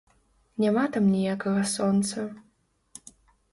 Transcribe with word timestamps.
Няма 0.63 0.85
там 0.95 1.05
ніякага 1.17 1.63
сонца. 1.75 2.27